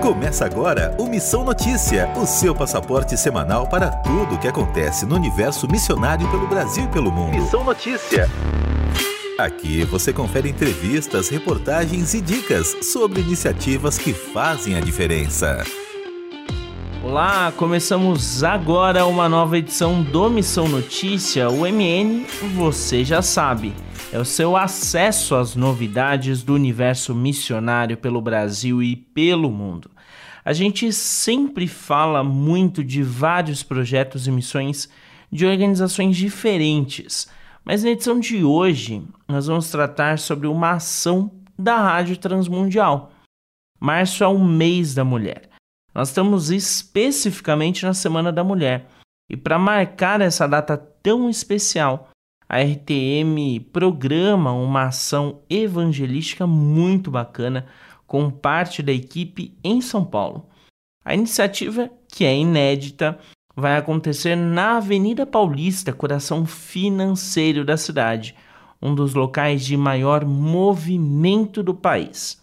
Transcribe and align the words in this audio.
Começa 0.00 0.46
agora 0.46 0.94
o 0.96 1.06
Missão 1.06 1.44
Notícia, 1.44 2.08
o 2.16 2.24
seu 2.24 2.54
passaporte 2.54 3.16
semanal 3.16 3.66
para 3.66 3.90
tudo 3.90 4.36
o 4.36 4.38
que 4.38 4.46
acontece 4.46 5.04
no 5.04 5.16
universo 5.16 5.68
missionário 5.68 6.26
pelo 6.30 6.46
Brasil 6.46 6.84
e 6.84 6.88
pelo 6.88 7.10
mundo. 7.10 7.36
Missão 7.36 7.64
Notícia. 7.64 8.30
Aqui 9.36 9.84
você 9.84 10.12
confere 10.12 10.48
entrevistas, 10.48 11.28
reportagens 11.28 12.14
e 12.14 12.20
dicas 12.20 12.76
sobre 12.80 13.20
iniciativas 13.20 13.98
que 13.98 14.12
fazem 14.12 14.76
a 14.76 14.80
diferença. 14.80 15.64
Olá, 17.02 17.52
começamos 17.56 18.44
agora 18.44 19.04
uma 19.04 19.28
nova 19.28 19.58
edição 19.58 20.02
do 20.02 20.30
Missão 20.30 20.68
Notícia, 20.68 21.50
o 21.50 21.66
MN, 21.66 22.24
você 22.54 23.04
já 23.04 23.20
sabe 23.20 23.74
é 24.10 24.18
o 24.18 24.24
seu 24.24 24.56
acesso 24.56 25.34
às 25.34 25.54
novidades 25.54 26.42
do 26.42 26.54
universo 26.54 27.14
missionário 27.14 27.96
pelo 27.96 28.22
Brasil 28.22 28.82
e 28.82 28.96
pelo 28.96 29.50
mundo. 29.50 29.90
A 30.42 30.52
gente 30.54 30.90
sempre 30.92 31.68
fala 31.68 32.24
muito 32.24 32.82
de 32.82 33.02
vários 33.02 33.62
projetos 33.62 34.26
e 34.26 34.30
missões 34.30 34.88
de 35.30 35.44
organizações 35.44 36.16
diferentes, 36.16 37.28
mas 37.62 37.84
na 37.84 37.90
edição 37.90 38.18
de 38.18 38.42
hoje 38.42 39.06
nós 39.28 39.46
vamos 39.46 39.70
tratar 39.70 40.18
sobre 40.18 40.46
uma 40.46 40.72
ação 40.72 41.30
da 41.58 41.76
Rádio 41.76 42.16
Transmundial. 42.16 43.12
Março 43.78 44.24
é 44.24 44.26
o 44.26 44.38
mês 44.38 44.94
da 44.94 45.04
mulher. 45.04 45.50
Nós 45.94 46.08
estamos 46.08 46.50
especificamente 46.50 47.84
na 47.84 47.92
Semana 47.92 48.32
da 48.32 48.42
Mulher. 48.42 48.88
E 49.28 49.36
para 49.36 49.58
marcar 49.58 50.22
essa 50.22 50.48
data 50.48 50.78
tão 50.78 51.28
especial, 51.28 52.08
a 52.48 52.62
RTM 52.62 53.60
programa 53.72 54.52
uma 54.52 54.84
ação 54.84 55.42
evangelística 55.50 56.46
muito 56.46 57.10
bacana 57.10 57.66
com 58.06 58.30
parte 58.30 58.82
da 58.82 58.90
equipe 58.90 59.54
em 59.62 59.82
São 59.82 60.02
Paulo. 60.02 60.48
A 61.04 61.14
iniciativa, 61.14 61.90
que 62.10 62.24
é 62.24 62.34
inédita, 62.34 63.18
vai 63.54 63.76
acontecer 63.76 64.34
na 64.34 64.78
Avenida 64.78 65.26
Paulista, 65.26 65.92
coração 65.92 66.46
financeiro 66.46 67.64
da 67.64 67.76
cidade, 67.76 68.34
um 68.80 68.94
dos 68.94 69.12
locais 69.12 69.64
de 69.64 69.76
maior 69.76 70.24
movimento 70.24 71.62
do 71.62 71.74
país. 71.74 72.42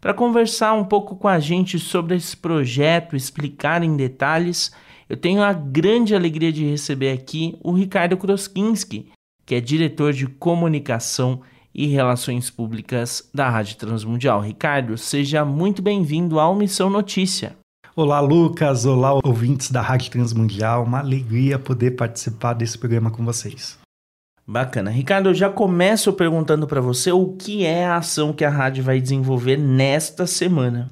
Para 0.00 0.14
conversar 0.14 0.72
um 0.74 0.84
pouco 0.84 1.16
com 1.16 1.28
a 1.28 1.40
gente 1.40 1.78
sobre 1.78 2.16
esse 2.16 2.36
projeto, 2.36 3.16
explicar 3.16 3.82
em 3.82 3.96
detalhes, 3.96 4.72
eu 5.08 5.16
tenho 5.16 5.42
a 5.42 5.52
grande 5.52 6.14
alegria 6.14 6.52
de 6.52 6.64
receber 6.64 7.10
aqui 7.10 7.58
o 7.60 7.72
Ricardo 7.72 8.16
Kroskinski, 8.16 9.10
que 9.48 9.54
é 9.54 9.62
diretor 9.62 10.12
de 10.12 10.26
comunicação 10.26 11.40
e 11.74 11.86
relações 11.86 12.50
públicas 12.50 13.30
da 13.32 13.48
Rádio 13.48 13.78
Transmundial. 13.78 14.42
Ricardo, 14.42 14.98
seja 14.98 15.42
muito 15.42 15.80
bem-vindo 15.80 16.38
ao 16.38 16.54
Missão 16.54 16.90
Notícia. 16.90 17.56
Olá, 17.96 18.20
Lucas. 18.20 18.84
Olá, 18.84 19.18
ouvintes 19.24 19.70
da 19.70 19.80
Rádio 19.80 20.10
Transmundial. 20.10 20.84
Uma 20.84 20.98
alegria 20.98 21.58
poder 21.58 21.92
participar 21.92 22.52
desse 22.52 22.76
programa 22.76 23.10
com 23.10 23.24
vocês. 23.24 23.78
Bacana. 24.46 24.90
Ricardo, 24.90 25.30
eu 25.30 25.34
já 25.34 25.48
começo 25.48 26.12
perguntando 26.12 26.66
para 26.66 26.82
você 26.82 27.10
o 27.10 27.28
que 27.28 27.64
é 27.64 27.86
a 27.86 27.96
ação 27.96 28.34
que 28.34 28.44
a 28.44 28.50
rádio 28.50 28.84
vai 28.84 29.00
desenvolver 29.00 29.56
nesta 29.56 30.26
semana. 30.26 30.90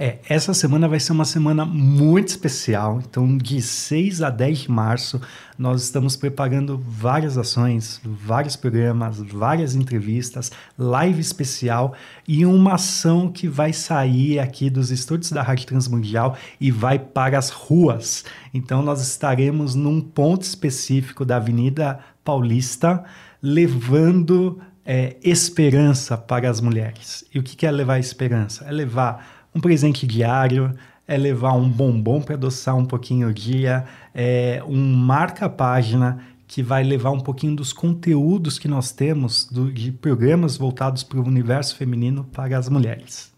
É, 0.00 0.18
essa 0.28 0.54
semana 0.54 0.86
vai 0.86 1.00
ser 1.00 1.10
uma 1.10 1.24
semana 1.24 1.64
muito 1.64 2.28
especial. 2.28 3.00
Então, 3.04 3.36
de 3.36 3.60
6 3.60 4.22
a 4.22 4.30
10 4.30 4.58
de 4.58 4.70
março, 4.70 5.20
nós 5.58 5.82
estamos 5.82 6.14
preparando 6.14 6.78
várias 6.78 7.36
ações, 7.36 8.00
vários 8.04 8.54
programas, 8.54 9.20
várias 9.20 9.74
entrevistas, 9.74 10.52
live 10.78 11.20
especial 11.20 11.94
e 12.28 12.46
uma 12.46 12.74
ação 12.74 13.28
que 13.32 13.48
vai 13.48 13.72
sair 13.72 14.38
aqui 14.38 14.70
dos 14.70 14.92
estúdios 14.92 15.32
da 15.32 15.42
Rádio 15.42 15.66
Transmundial 15.66 16.36
e 16.60 16.70
vai 16.70 16.96
para 16.96 17.36
as 17.36 17.50
ruas. 17.50 18.24
Então, 18.54 18.82
nós 18.82 19.00
estaremos 19.02 19.74
num 19.74 20.00
ponto 20.00 20.42
específico 20.42 21.24
da 21.24 21.38
Avenida 21.38 21.98
Paulista, 22.22 23.02
levando 23.42 24.60
é, 24.86 25.16
esperança 25.24 26.16
para 26.16 26.48
as 26.48 26.60
mulheres. 26.60 27.24
E 27.34 27.38
o 27.40 27.42
que 27.42 27.66
é 27.66 27.70
levar 27.70 27.98
esperança? 27.98 28.64
É 28.64 28.70
levar 28.70 29.37
um 29.54 29.60
presente 29.60 30.06
diário, 30.06 30.74
é 31.06 31.16
levar 31.16 31.52
um 31.54 31.68
bombom 31.68 32.20
para 32.20 32.34
adoçar 32.34 32.76
um 32.76 32.84
pouquinho 32.84 33.28
o 33.28 33.32
dia, 33.32 33.84
é 34.14 34.62
um 34.66 34.94
marca-página 34.94 36.18
que 36.46 36.62
vai 36.62 36.82
levar 36.82 37.10
um 37.10 37.20
pouquinho 37.20 37.54
dos 37.54 37.72
conteúdos 37.72 38.58
que 38.58 38.68
nós 38.68 38.90
temos 38.90 39.46
do, 39.50 39.72
de 39.72 39.92
programas 39.92 40.56
voltados 40.56 41.02
para 41.02 41.18
o 41.18 41.26
universo 41.26 41.76
feminino 41.76 42.24
para 42.24 42.58
as 42.58 42.68
mulheres. 42.68 43.37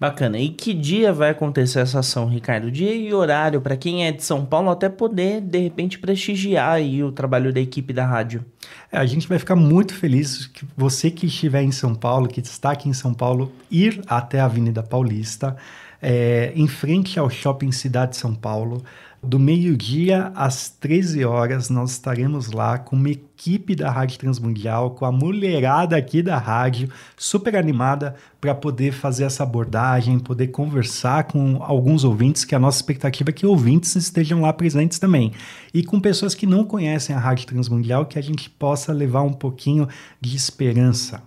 Bacana. 0.00 0.38
E 0.38 0.50
que 0.50 0.72
dia 0.72 1.12
vai 1.12 1.30
acontecer 1.30 1.80
essa 1.80 1.98
ação, 1.98 2.28
Ricardo? 2.28 2.70
Dia 2.70 2.94
e 2.94 3.12
horário 3.12 3.60
para 3.60 3.76
quem 3.76 4.06
é 4.06 4.12
de 4.12 4.22
São 4.22 4.46
Paulo 4.46 4.70
até 4.70 4.88
poder 4.88 5.40
de 5.40 5.58
repente 5.58 5.98
prestigiar 5.98 6.74
aí 6.74 7.02
o 7.02 7.10
trabalho 7.10 7.52
da 7.52 7.60
equipe 7.60 7.92
da 7.92 8.06
rádio. 8.06 8.44
É, 8.92 8.98
a 8.98 9.04
gente 9.04 9.28
vai 9.28 9.40
ficar 9.40 9.56
muito 9.56 9.92
feliz 9.94 10.46
que 10.46 10.64
você 10.76 11.10
que 11.10 11.26
estiver 11.26 11.62
em 11.62 11.72
São 11.72 11.96
Paulo, 11.96 12.28
que 12.28 12.40
está 12.40 12.70
aqui 12.70 12.88
em 12.88 12.92
São 12.92 13.12
Paulo, 13.12 13.52
ir 13.68 14.00
até 14.06 14.38
a 14.38 14.44
Avenida 14.44 14.84
Paulista, 14.84 15.56
é, 16.00 16.52
em 16.54 16.68
frente 16.68 17.18
ao 17.18 17.28
Shopping 17.28 17.72
Cidade 17.72 18.12
de 18.12 18.18
São 18.18 18.36
Paulo. 18.36 18.84
Do 19.22 19.36
meio-dia 19.36 20.30
às 20.32 20.68
13 20.68 21.24
horas, 21.24 21.68
nós 21.68 21.90
estaremos 21.90 22.52
lá 22.52 22.78
com 22.78 22.94
uma 22.94 23.10
equipe 23.10 23.74
da 23.74 23.90
Rádio 23.90 24.16
Transmundial, 24.16 24.92
com 24.92 25.04
a 25.04 25.10
mulherada 25.10 25.96
aqui 25.96 26.22
da 26.22 26.38
rádio, 26.38 26.88
super 27.16 27.56
animada 27.56 28.14
para 28.40 28.54
poder 28.54 28.92
fazer 28.92 29.24
essa 29.24 29.42
abordagem, 29.42 30.20
poder 30.20 30.48
conversar 30.48 31.24
com 31.24 31.60
alguns 31.60 32.04
ouvintes, 32.04 32.44
que 32.44 32.54
a 32.54 32.60
nossa 32.60 32.78
expectativa 32.78 33.30
é 33.30 33.32
que 33.32 33.44
ouvintes 33.44 33.96
estejam 33.96 34.42
lá 34.42 34.52
presentes 34.52 35.00
também. 35.00 35.32
E 35.74 35.82
com 35.82 35.98
pessoas 35.98 36.32
que 36.32 36.46
não 36.46 36.64
conhecem 36.64 37.14
a 37.14 37.18
Rádio 37.18 37.48
Transmundial, 37.48 38.06
que 38.06 38.20
a 38.20 38.22
gente 38.22 38.48
possa 38.48 38.92
levar 38.92 39.22
um 39.22 39.32
pouquinho 39.32 39.88
de 40.20 40.36
esperança. 40.36 41.20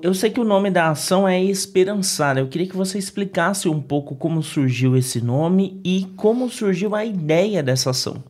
Eu 0.00 0.12
sei 0.12 0.30
que 0.30 0.40
o 0.40 0.44
nome 0.44 0.70
da 0.70 0.90
ação 0.90 1.26
é 1.26 1.42
Esperançar. 1.42 2.36
Eu 2.36 2.48
queria 2.48 2.66
que 2.66 2.76
você 2.76 2.98
explicasse 2.98 3.66
um 3.68 3.80
pouco 3.80 4.14
como 4.14 4.42
surgiu 4.42 4.94
esse 4.94 5.22
nome 5.22 5.80
e 5.82 6.06
como 6.16 6.50
surgiu 6.50 6.94
a 6.94 7.04
ideia 7.04 7.62
dessa 7.62 7.90
ação. 7.90 8.22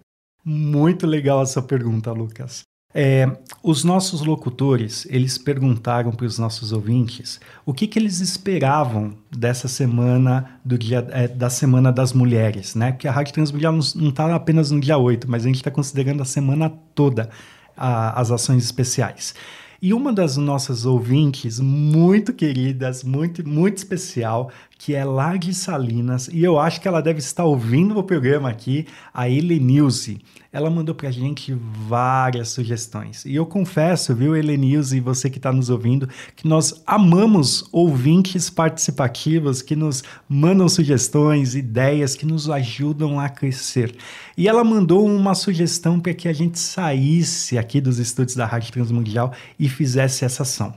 Muito 0.45 1.09
legal 1.09 1.43
essa 1.43 1.61
pergunta, 1.61 2.13
Lucas. 2.13 2.63
É, 2.95 3.31
os 3.63 3.83
nossos 3.83 4.23
locutores, 4.23 5.07
eles 5.11 5.37
perguntaram 5.37 6.13
para 6.13 6.25
os 6.25 6.39
nossos 6.39 6.73
ouvintes 6.73 7.41
o 7.67 7.75
que, 7.75 7.87
que 7.87 7.99
eles 7.99 8.21
esperavam 8.21 9.13
dessa 9.31 9.67
semana, 9.67 10.59
do 10.65 10.79
dia, 10.79 11.07
é, 11.11 11.29
da 11.29 11.51
Semana 11.51 11.93
das 11.93 12.13
Mulheres, 12.13 12.75
né? 12.77 12.93
Porque 12.93 13.09
a 13.09 13.13
Rádio 13.13 13.35
Transmundial 13.35 13.73
não 13.73 14.09
está 14.09 14.35
apenas 14.35 14.71
no 14.71 14.81
dia 14.81 14.97
8, 14.97 15.29
mas 15.29 15.43
a 15.43 15.49
gente 15.49 15.57
está 15.57 15.71
considerando 15.71 16.23
a 16.23 16.25
semana 16.25 16.71
toda 16.95 17.29
a, 17.77 18.19
as 18.19 18.31
ações 18.31 18.65
especiais. 18.65 19.35
E 19.81 19.93
uma 19.93 20.13
das 20.13 20.37
nossas 20.37 20.87
ouvintes, 20.87 21.61
muito 21.61 22.33
queridas, 22.33 23.05
muito, 23.05 23.47
muito 23.47 23.77
especial, 23.79 24.51
que 24.79 24.95
é 24.95 25.05
lá 25.05 25.37
de 25.37 25.55
Salinas, 25.55 26.29
e 26.29 26.45
eu 26.45 26.59
acho 26.59 26.81
que 26.81 26.87
ela 26.87 27.01
deve 27.01 27.19
estar 27.19 27.45
ouvindo 27.45 27.99
o 27.99 28.03
programa 28.03 28.51
aqui, 28.51 28.87
a 29.13 29.29
Helenilze. 29.29 30.21
Ela 30.53 30.71
mandou 30.71 30.95
pra 30.95 31.11
gente 31.11 31.57
várias 31.89 32.51
sugestões. 32.51 33.25
E 33.25 33.35
eu 33.35 33.47
confesso, 33.47 34.15
viu, 34.15 34.37
Helenilze, 34.37 35.01
você 35.01 35.31
que 35.31 35.39
está 35.39 35.51
nos 35.51 35.71
ouvindo, 35.71 36.09
que 36.35 36.47
nós 36.47 36.83
amamos 36.87 37.67
ouvintes 37.73 38.51
participativos 38.51 39.63
que 39.63 39.75
nos 39.75 40.05
mandam 40.29 40.69
sugestões, 40.69 41.55
ideias, 41.55 42.15
que 42.15 42.27
nos 42.27 42.49
ajudam 42.49 43.19
a 43.19 43.29
crescer. 43.29 43.95
E 44.37 44.47
ela 44.47 44.63
mandou 44.63 45.07
uma 45.07 45.35
sugestão 45.35 45.99
para 45.99 46.15
que 46.15 46.29
a 46.29 46.33
gente 46.33 46.59
saísse 46.59 47.57
aqui 47.57 47.81
dos 47.81 47.99
estúdios 47.99 48.37
da 48.37 48.47
Rádio 48.47 48.73
Transmundial 48.73 49.33
e 49.59 49.69
fizesse 49.69 50.25
essa 50.25 50.43
ação. 50.43 50.75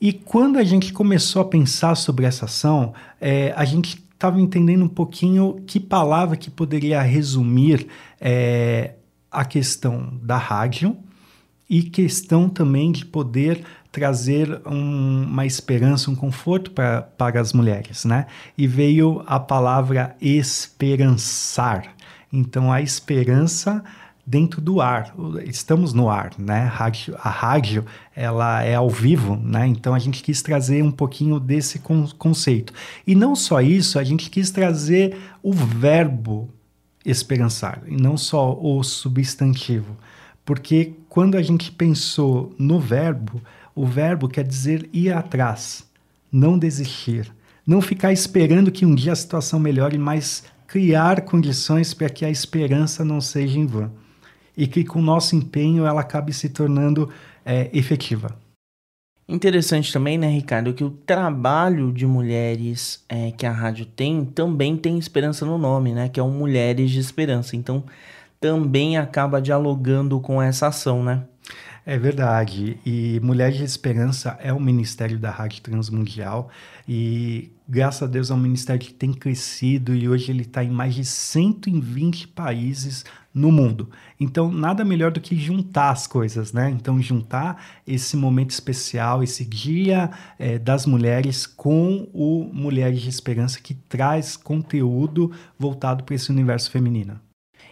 E 0.00 0.12
quando 0.12 0.58
a 0.58 0.64
gente 0.64 0.92
começou 0.92 1.42
a 1.42 1.44
pensar 1.44 1.96
sobre 1.96 2.24
essa 2.24 2.44
ação, 2.44 2.94
é, 3.20 3.52
a 3.56 3.64
gente 3.64 4.04
estava 4.12 4.40
entendendo 4.40 4.84
um 4.84 4.88
pouquinho 4.88 5.62
que 5.66 5.80
palavra 5.80 6.36
que 6.36 6.50
poderia 6.50 7.00
resumir 7.02 7.86
é, 8.20 8.94
a 9.30 9.44
questão 9.44 10.12
da 10.22 10.36
rádio 10.36 10.96
e 11.68 11.82
questão 11.82 12.48
também 12.48 12.90
de 12.90 13.04
poder 13.04 13.64
trazer 13.92 14.60
um, 14.66 15.24
uma 15.24 15.46
esperança, 15.46 16.10
um 16.10 16.14
conforto 16.14 16.70
pra, 16.70 17.02
para 17.02 17.40
as 17.40 17.52
mulheres, 17.52 18.04
né? 18.04 18.26
E 18.56 18.66
veio 18.66 19.22
a 19.26 19.40
palavra 19.40 20.16
esperançar. 20.20 21.94
Então, 22.32 22.72
a 22.72 22.80
esperança 22.80 23.82
dentro 24.28 24.60
do 24.60 24.78
ar. 24.78 25.14
Estamos 25.46 25.94
no 25.94 26.10
ar, 26.10 26.32
né? 26.38 26.64
Rádio, 26.64 27.16
a 27.18 27.30
rádio 27.30 27.86
ela 28.14 28.62
é 28.62 28.74
ao 28.74 28.90
vivo, 28.90 29.36
né? 29.36 29.66
Então 29.66 29.94
a 29.94 29.98
gente 29.98 30.22
quis 30.22 30.42
trazer 30.42 30.82
um 30.84 30.90
pouquinho 30.90 31.40
desse 31.40 31.78
con 31.78 32.06
conceito. 32.18 32.74
E 33.06 33.14
não 33.14 33.34
só 33.34 33.62
isso, 33.62 33.98
a 33.98 34.04
gente 34.04 34.28
quis 34.28 34.50
trazer 34.50 35.16
o 35.42 35.52
verbo 35.52 36.50
esperançar, 37.06 37.82
e 37.86 37.96
não 37.96 38.18
só 38.18 38.52
o 38.60 38.82
substantivo. 38.82 39.96
Porque 40.44 40.92
quando 41.08 41.36
a 41.36 41.42
gente 41.42 41.72
pensou 41.72 42.54
no 42.58 42.78
verbo, 42.78 43.40
o 43.74 43.86
verbo 43.86 44.28
quer 44.28 44.44
dizer 44.44 44.90
ir 44.92 45.10
atrás, 45.10 45.86
não 46.30 46.58
desistir, 46.58 47.32
Não 47.66 47.82
ficar 47.82 48.14
esperando 48.14 48.72
que 48.72 48.86
um 48.86 48.94
dia 48.94 49.12
a 49.12 49.16
situação 49.16 49.60
melhore, 49.60 49.98
mas 49.98 50.42
criar 50.66 51.20
condições 51.20 51.92
para 51.92 52.08
que 52.08 52.24
a 52.24 52.30
esperança 52.30 53.04
não 53.04 53.20
seja 53.20 53.58
em 53.58 53.66
vão 53.66 53.90
e 54.58 54.66
que 54.66 54.82
com 54.82 54.98
o 54.98 55.02
nosso 55.02 55.36
empenho 55.36 55.86
ela 55.86 56.00
acabe 56.00 56.32
se 56.32 56.48
tornando 56.48 57.08
é, 57.46 57.70
efetiva. 57.72 58.36
Interessante 59.28 59.92
também, 59.92 60.18
né, 60.18 60.28
Ricardo, 60.28 60.74
que 60.74 60.82
o 60.82 60.90
trabalho 60.90 61.92
de 61.92 62.06
mulheres 62.06 63.04
é, 63.08 63.30
que 63.30 63.46
a 63.46 63.52
rádio 63.52 63.86
tem 63.86 64.24
também 64.24 64.76
tem 64.76 64.98
esperança 64.98 65.46
no 65.46 65.58
nome, 65.58 65.92
né? 65.92 66.08
Que 66.08 66.18
é 66.18 66.22
o 66.22 66.30
Mulheres 66.30 66.90
de 66.90 66.98
Esperança. 66.98 67.54
Então, 67.54 67.84
também 68.40 68.96
acaba 68.96 69.40
dialogando 69.40 70.18
com 70.18 70.40
essa 70.40 70.68
ação, 70.68 71.04
né? 71.04 71.22
É 71.90 71.96
verdade. 71.96 72.78
E 72.84 73.18
Mulheres 73.20 73.56
de 73.56 73.64
Esperança 73.64 74.38
é 74.42 74.52
o 74.52 74.60
ministério 74.60 75.18
da 75.18 75.30
Rádio 75.30 75.62
Transmundial 75.62 76.50
e 76.86 77.50
graças 77.66 78.02
a 78.02 78.06
Deus 78.06 78.30
é 78.30 78.34
um 78.34 78.36
ministério 78.36 78.78
que 78.78 78.92
tem 78.92 79.10
crescido 79.10 79.94
e 79.94 80.06
hoje 80.06 80.30
ele 80.30 80.42
está 80.42 80.62
em 80.62 80.68
mais 80.68 80.94
de 80.94 81.02
120 81.02 82.28
países 82.28 83.06
no 83.32 83.50
mundo. 83.50 83.88
Então, 84.20 84.52
nada 84.52 84.84
melhor 84.84 85.10
do 85.10 85.18
que 85.18 85.34
juntar 85.34 85.88
as 85.88 86.06
coisas, 86.06 86.52
né? 86.52 86.68
Então, 86.68 87.00
juntar 87.00 87.64
esse 87.86 88.18
momento 88.18 88.50
especial, 88.50 89.22
esse 89.22 89.42
Dia 89.46 90.10
é, 90.38 90.58
das 90.58 90.84
Mulheres 90.84 91.46
com 91.46 92.06
o 92.12 92.50
Mulheres 92.52 93.00
de 93.00 93.08
Esperança 93.08 93.60
que 93.62 93.72
traz 93.72 94.36
conteúdo 94.36 95.32
voltado 95.58 96.04
para 96.04 96.14
esse 96.14 96.30
universo 96.30 96.70
feminino. 96.70 97.18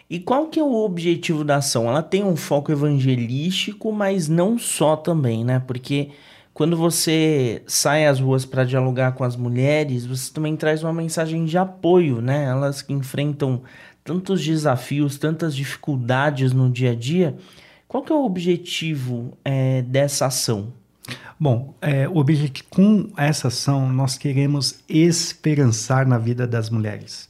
E 0.08 0.20
qual 0.20 0.46
que 0.46 0.60
é 0.60 0.62
o 0.62 0.84
objetivo 0.84 1.42
da 1.42 1.56
ação? 1.56 1.88
Ela 1.88 2.02
tem 2.02 2.22
um 2.22 2.36
foco 2.36 2.70
evangelístico, 2.70 3.90
mas 3.92 4.28
não 4.28 4.56
só 4.56 4.94
também, 4.94 5.44
né? 5.44 5.58
Porque 5.58 6.10
quando 6.54 6.76
você 6.76 7.62
sai 7.66 8.06
às 8.06 8.20
ruas 8.20 8.44
para 8.44 8.64
dialogar 8.64 9.12
com 9.12 9.24
as 9.24 9.34
mulheres, 9.34 10.06
você 10.06 10.32
também 10.32 10.56
traz 10.56 10.84
uma 10.84 10.92
mensagem 10.92 11.44
de 11.44 11.58
apoio, 11.58 12.20
né? 12.20 12.44
Elas 12.44 12.82
que 12.82 12.92
enfrentam 12.92 13.62
tantos 14.04 14.44
desafios, 14.44 15.18
tantas 15.18 15.56
dificuldades 15.56 16.52
no 16.52 16.70
dia 16.70 16.92
a 16.92 16.94
dia. 16.94 17.36
Qual 17.88 18.02
que 18.02 18.12
é 18.12 18.14
o 18.14 18.24
objetivo 18.24 19.36
é, 19.44 19.82
dessa 19.82 20.26
ação? 20.26 20.72
Bom, 21.38 21.74
é, 21.82 22.08
o 22.08 22.16
objetivo 22.18 22.68
com 22.70 23.10
essa 23.16 23.48
ação 23.48 23.88
nós 23.88 24.16
queremos 24.16 24.78
esperançar 24.88 26.06
na 26.06 26.16
vida 26.16 26.46
das 26.46 26.70
mulheres 26.70 27.28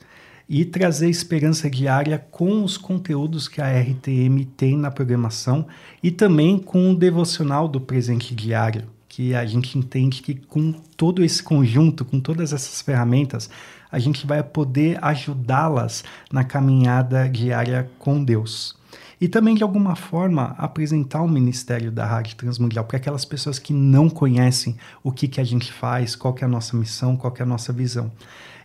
e 0.48 0.64
trazer 0.64 1.10
esperança 1.10 1.68
diária 1.68 2.18
com 2.30 2.62
os 2.62 2.76
conteúdos 2.76 3.48
que 3.48 3.60
a 3.60 3.80
RTM 3.80 4.44
tem 4.56 4.76
na 4.76 4.90
programação 4.90 5.66
e 6.02 6.10
também 6.10 6.58
com 6.58 6.92
o 6.92 6.96
devocional 6.96 7.66
do 7.66 7.80
presente 7.80 8.34
diário, 8.34 8.84
que 9.08 9.34
a 9.34 9.44
gente 9.44 9.76
entende 9.76 10.22
que 10.22 10.34
com 10.34 10.72
todo 10.96 11.24
esse 11.24 11.42
conjunto, 11.42 12.04
com 12.04 12.20
todas 12.20 12.52
essas 12.52 12.80
ferramentas, 12.80 13.50
a 13.90 13.98
gente 13.98 14.26
vai 14.26 14.42
poder 14.42 14.98
ajudá-las 15.02 16.04
na 16.30 16.44
caminhada 16.44 17.28
diária 17.28 17.90
com 17.98 18.22
Deus. 18.22 18.76
E 19.18 19.28
também, 19.28 19.54
de 19.54 19.62
alguma 19.62 19.96
forma, 19.96 20.54
apresentar 20.58 21.22
o 21.22 21.28
Ministério 21.28 21.90
da 21.90 22.04
Rádio 22.04 22.36
Transmundial 22.36 22.84
para 22.84 22.98
aquelas 22.98 23.24
pessoas 23.24 23.58
que 23.58 23.72
não 23.72 24.10
conhecem 24.10 24.76
o 25.02 25.10
que, 25.10 25.26
que 25.26 25.40
a 25.40 25.44
gente 25.44 25.72
faz, 25.72 26.14
qual 26.14 26.34
que 26.34 26.44
é 26.44 26.46
a 26.46 26.50
nossa 26.50 26.76
missão, 26.76 27.16
qual 27.16 27.32
que 27.32 27.40
é 27.40 27.44
a 27.44 27.48
nossa 27.48 27.72
visão. 27.72 28.12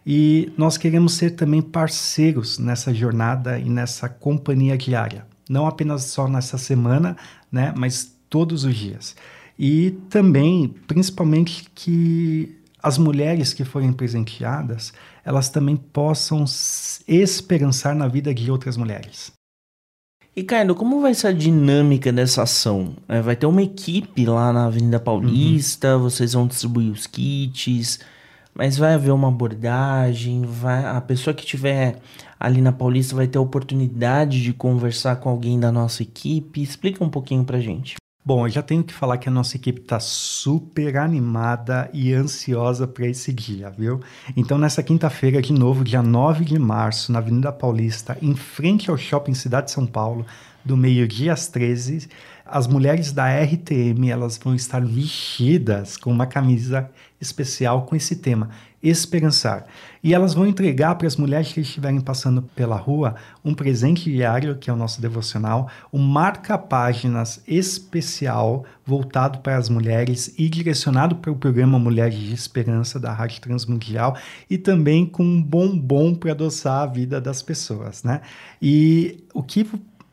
E 0.06 0.51
nós 0.57 0.77
queremos 0.77 1.13
ser 1.13 1.31
também 1.31 1.62
parceiros 1.62 2.57
nessa 2.57 2.94
jornada 2.94 3.59
e 3.59 3.69
nessa 3.69 4.09
companhia 4.09 4.77
diária. 4.77 5.25
Não 5.50 5.68
apenas 5.68 6.06
só 6.06 6.27
nessa 6.27 6.57
semana, 6.57 7.15
né, 7.51 7.74
mas 7.77 8.15
todos 8.30 8.63
os 8.63 8.75
dias. 8.75 9.15
E 9.59 9.92
também, 10.09 10.74
principalmente, 10.88 11.69
que 11.75 12.57
as 12.81 12.98
mulheres 12.98 13.53
que 13.53 13.63
forem 13.63 13.94
presenteadas, 13.94 14.92
elas 15.24 15.50
também 15.50 15.75
possam 15.75 16.45
esperançar 17.07 17.95
na 17.95 18.07
vida 18.07 18.33
de 18.33 18.50
outras 18.50 18.75
mulheres. 18.75 19.31
E 20.36 20.44
Caio, 20.44 20.74
como 20.74 21.01
vai 21.01 21.13
ser 21.13 21.27
a 21.27 21.31
dinâmica 21.33 22.12
dessa 22.12 22.44
ação? 22.44 22.95
É, 23.07 23.21
vai 23.21 23.36
ter 23.36 23.45
uma 23.45 23.62
equipe 23.62 24.25
lá 24.25 24.54
na 24.54 24.65
Avenida 24.65 25.00
Paulista, 25.00 25.97
uhum. 25.97 26.04
vocês 26.04 26.33
vão 26.33 26.47
distribuir 26.47 26.89
os 26.89 27.06
kits, 27.06 28.00
mas 28.53 28.77
vai 28.77 28.94
haver 28.94 29.12
uma 29.12 29.27
abordagem, 29.27 30.44
vai, 30.44 30.86
a 30.86 31.00
pessoa 31.01 31.33
que 31.33 31.44
estiver 31.44 32.00
ali 32.39 32.62
na 32.62 32.71
Paulista 32.71 33.15
vai 33.15 33.27
ter 33.27 33.38
a 33.38 33.42
oportunidade 33.42 34.42
de 34.42 34.53
conversar 34.53 35.18
com 35.18 35.30
alguém 35.30 35.59
da 35.59 35.71
nossa 35.71 36.03
equipe. 36.03 36.62
Explica 36.62 37.03
um 37.03 37.09
pouquinho 37.09 37.44
pra 37.44 37.59
gente. 37.59 38.00
Bom, 38.23 38.45
eu 38.45 38.51
já 38.51 38.62
tenho 38.62 38.83
que 38.83 38.94
falar 38.94 39.18
que 39.18 39.27
a 39.27 39.31
nossa 39.31 39.57
equipe 39.57 39.81
está 39.81 40.00
super 40.00 40.95
animada 40.97 41.89
e 41.91 42.13
ansiosa 42.13 42.85
para 42.85 43.07
esse 43.07 43.33
dia, 43.33 43.71
viu? 43.71 44.00
Então, 44.38 44.59
nessa 44.59 44.83
quinta-feira, 44.83 45.41
de 45.41 45.51
novo, 45.51 45.83
dia 45.83 46.03
9 46.03 46.45
de 46.45 46.59
março, 46.59 47.12
na 47.12 47.18
Avenida 47.18 47.51
Paulista, 47.51 48.15
em 48.21 48.35
frente 48.35 48.91
ao 48.91 48.97
Shopping 48.97 49.33
Cidade 49.33 49.65
de 49.68 49.71
São 49.71 49.88
Paulo, 49.88 50.23
do 50.63 50.77
meio-dia 50.77 51.33
às 51.33 51.47
13, 51.47 52.09
as 52.45 52.68
mulheres 52.68 53.12
da 53.12 53.25
RTM 53.41 54.12
elas 54.12 54.38
vão 54.38 54.53
estar 54.53 54.85
vestidas 54.85 55.97
com 55.97 56.12
uma 56.12 56.27
camisa 56.27 56.91
especial 57.19 57.88
com 57.88 57.95
esse 57.95 58.18
tema, 58.18 58.51
esperançar. 58.81 59.66
E 60.04 60.13
elas 60.13 60.33
vão 60.33 60.48
entregar 60.48 60.95
para 60.95 61.07
as 61.07 61.16
mulheres 61.16 61.54
que 61.54 61.62
estiverem 61.62 62.01
passando 62.01 62.42
pela 62.42 62.75
rua 62.75 63.16
um 63.45 63.54
presente 63.54 64.12
diário, 64.12 64.57
que 64.57 64.69
é 64.69 64.74
o 64.74 64.75
nosso 64.75 65.00
devocional, 65.00 65.69
um 65.94 66.00
marca-páginas 66.00 67.42
especial 67.48 68.66
voltado 68.86 69.39
para 69.39 69.57
as 69.57 69.69
mulheres 69.69 70.33
e 70.38 70.50
direcionado 70.50 71.16
para 71.18 71.31
o 71.31 71.36
programa 71.36 71.78
Mulheres 71.78 72.18
de 72.18 72.33
Esperança 72.33 73.00
da 73.00 73.13
Rádio 73.13 73.42
Transmundial 73.42 74.18
e 74.50 74.57
também 74.57 75.06
com 75.06 75.24
um 75.24 75.42
bombom 75.42 76.16
para 76.16 76.31
adoçar 76.31 76.81
a 76.81 76.88
vida 76.88 77.22
das 77.22 77.44
pessoas, 77.44 78.04
né? 78.04 78.22
E 78.60 79.24
o 79.33 79.44
que 79.44 79.68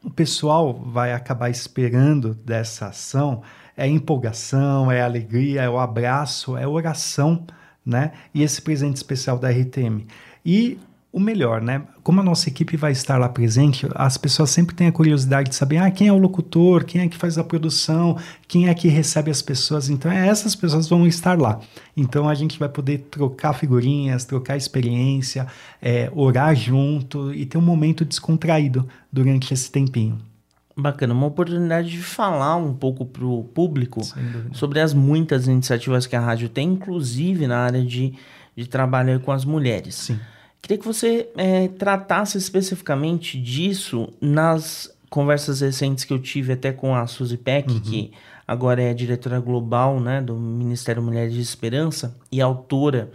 o 0.04 0.10
pessoal 0.10 0.74
vai 0.74 1.12
acabar 1.12 1.50
esperando 1.50 2.34
dessa 2.34 2.88
ação 2.88 3.42
é 3.76 3.86
empolgação, 3.86 4.90
é 4.90 5.00
alegria, 5.00 5.62
é 5.62 5.70
o 5.70 5.78
abraço, 5.78 6.56
é 6.56 6.66
oração, 6.66 7.46
né? 7.88 8.12
E 8.34 8.42
esse 8.42 8.60
presente 8.60 8.96
especial 8.96 9.38
da 9.38 9.50
RTM. 9.50 10.06
E 10.44 10.78
o 11.10 11.18
melhor, 11.18 11.62
né? 11.62 11.82
Como 12.02 12.20
a 12.20 12.22
nossa 12.22 12.48
equipe 12.48 12.76
vai 12.76 12.92
estar 12.92 13.16
lá 13.16 13.28
presente, 13.28 13.88
as 13.94 14.18
pessoas 14.18 14.50
sempre 14.50 14.74
têm 14.74 14.88
a 14.88 14.92
curiosidade 14.92 15.48
de 15.48 15.56
saber 15.56 15.78
ah, 15.78 15.90
quem 15.90 16.06
é 16.06 16.12
o 16.12 16.18
locutor, 16.18 16.84
quem 16.84 17.00
é 17.00 17.08
que 17.08 17.16
faz 17.16 17.38
a 17.38 17.44
produção, 17.44 18.18
quem 18.46 18.68
é 18.68 18.74
que 18.74 18.88
recebe 18.88 19.30
as 19.30 19.40
pessoas. 19.40 19.88
Então, 19.88 20.12
é, 20.12 20.28
essas 20.28 20.54
pessoas 20.54 20.86
vão 20.86 21.06
estar 21.06 21.38
lá. 21.38 21.60
Então, 21.96 22.28
a 22.28 22.34
gente 22.34 22.58
vai 22.58 22.68
poder 22.68 23.08
trocar 23.10 23.54
figurinhas, 23.54 24.26
trocar 24.26 24.56
experiência, 24.56 25.46
é, 25.80 26.10
orar 26.14 26.54
junto 26.54 27.32
e 27.32 27.46
ter 27.46 27.56
um 27.56 27.62
momento 27.62 28.04
descontraído 28.04 28.86
durante 29.10 29.52
esse 29.54 29.70
tempinho. 29.70 30.27
Bacana, 30.80 31.12
uma 31.12 31.26
oportunidade 31.26 31.90
de 31.90 31.98
falar 31.98 32.54
um 32.54 32.72
pouco 32.72 33.04
para 33.04 33.24
o 33.24 33.42
público 33.42 34.00
sobre 34.52 34.78
as 34.78 34.94
muitas 34.94 35.48
iniciativas 35.48 36.06
que 36.06 36.14
a 36.14 36.20
rádio 36.20 36.48
tem, 36.48 36.68
inclusive 36.68 37.48
na 37.48 37.58
área 37.58 37.84
de, 37.84 38.14
de 38.56 38.66
trabalho 38.66 39.18
com 39.18 39.32
as 39.32 39.44
mulheres. 39.44 39.96
Sim. 39.96 40.20
Queria 40.62 40.78
que 40.78 40.86
você 40.86 41.28
é, 41.36 41.66
tratasse 41.66 42.38
especificamente 42.38 43.40
disso 43.40 44.08
nas 44.20 44.94
conversas 45.10 45.60
recentes 45.60 46.04
que 46.04 46.12
eu 46.12 46.18
tive 46.20 46.52
até 46.52 46.72
com 46.72 46.94
a 46.94 47.06
Suzy 47.06 47.36
Peck, 47.36 47.72
uhum. 47.72 47.80
que 47.80 48.12
agora 48.46 48.80
é 48.80 48.94
diretora 48.94 49.40
global 49.40 49.98
né, 49.98 50.20
do 50.20 50.36
Ministério 50.36 51.02
Mulheres 51.02 51.34
de 51.34 51.40
Esperança 51.40 52.16
e 52.30 52.40
autora 52.40 53.10